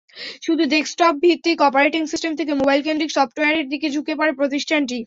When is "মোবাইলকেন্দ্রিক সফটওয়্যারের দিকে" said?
2.53-3.87